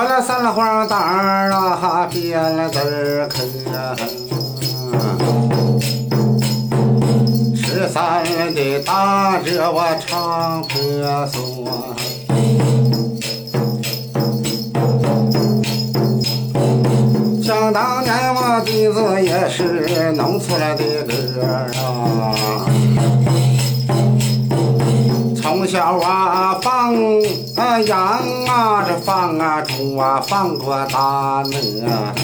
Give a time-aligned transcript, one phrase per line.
[0.00, 3.36] 完了三花蛋儿啊还变了子儿壳
[7.54, 8.24] 十三
[8.54, 11.28] 的大着我唱歌了
[17.42, 21.42] 想当年我的子也是农村来的哥
[21.78, 22.64] 啊
[25.52, 26.94] 从小啊放
[27.56, 27.98] 啊羊
[28.46, 32.14] 啊这放啊猪啊放过大鹅。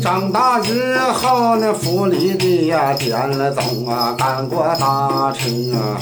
[0.00, 6.00] 长大之后呢，府里的呀点了灯啊，赶过大车啊。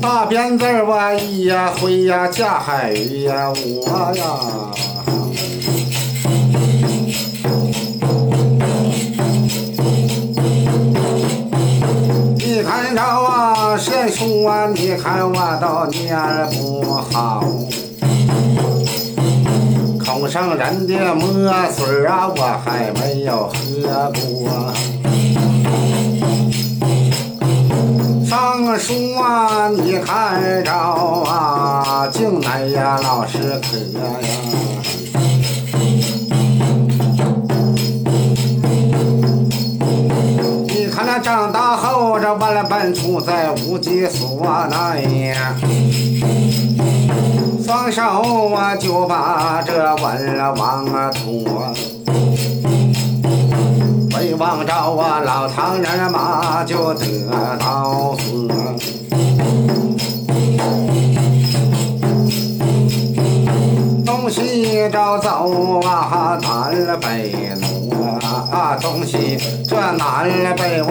[0.00, 4.65] 大辫子儿我一呀挥呀架海鱼呀我呀。
[14.74, 16.16] 你看我都念
[16.50, 17.44] 不好，
[20.04, 21.24] 口上人的墨
[21.70, 24.74] 水啊，我还没有喝过。
[28.26, 33.76] 上书啊，你看着啊，进来呀老师可
[42.94, 45.56] 处在无计所内呀，
[47.64, 51.74] 双手啊就把这文了往啊托。
[54.10, 57.06] 没望着啊，老唐人马就得
[57.58, 58.48] 到死。
[64.04, 68.18] 东西找走啊，南北挪
[68.50, 69.38] 啊，东西
[69.68, 70.90] 这南北我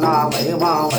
[0.00, 0.96] 那北往北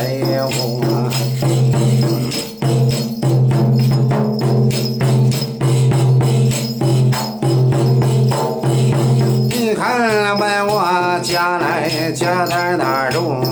[9.95, 13.43] 你看问我家来家在哪儿住？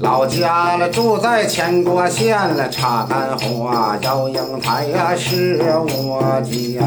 [0.00, 6.82] 老家了住在千国县了，查干花姚英台呀是我家。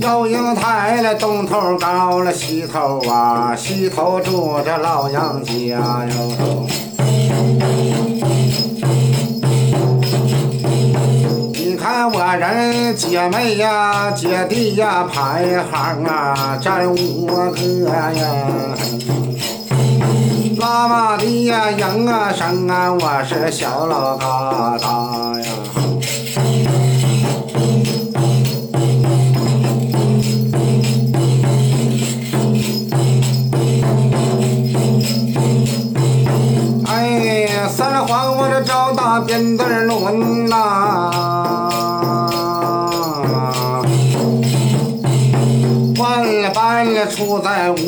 [0.00, 6.66] 姚英台了东头高了西头啊，西头住着老杨家哟。
[12.04, 17.52] 我人姐妹呀、姐弟呀排行啊，占五个
[17.88, 18.24] 呀。
[20.58, 25.46] 拉马的呀，赢啊胜啊，我是小老疙瘩呀。
[36.86, 37.06] 哎
[37.46, 41.31] 呀，三皇我这找大鞭子抡呐。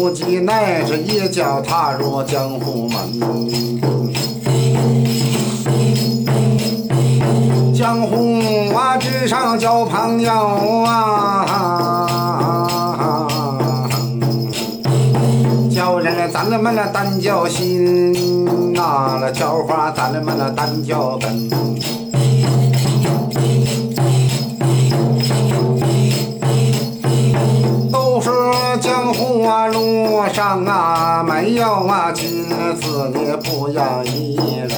[0.05, 2.99] 无极内，这一脚踏入江湖门。
[7.75, 10.31] 江湖啊之上交朋友
[10.85, 11.47] 啊，
[15.75, 18.45] 叫人咱们那单叫心
[18.75, 21.49] 呐，那叫花咱们那单叫根。
[30.55, 32.49] 上啊，没有啊君
[32.81, 34.71] 子，你不要一人。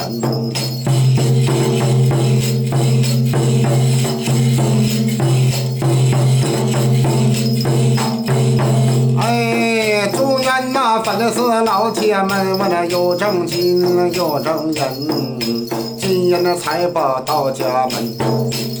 [9.19, 13.81] 哎，祝愿那粉丝老铁们，我那有正金
[14.13, 15.07] 有正人，
[15.99, 18.76] 今年那财宝到家门。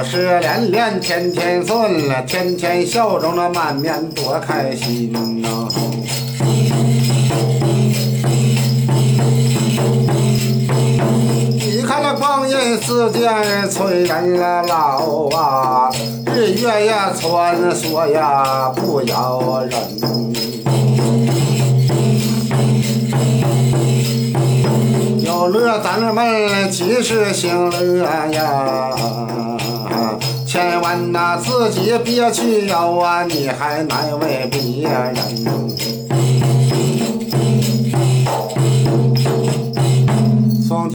[0.00, 5.20] 好事连连，天天顺了，天天笑容了，满面多开心呐、
[11.58, 15.90] 你看那光阴似箭，催人老啊，
[16.34, 19.70] 日月呀穿梭呀，不饶人。
[25.22, 28.90] 有乐咱们及时行乐呀，
[30.50, 35.99] 千万呐自己别去要啊，你还难为别人。